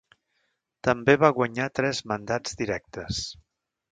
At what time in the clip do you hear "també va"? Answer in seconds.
0.87-1.29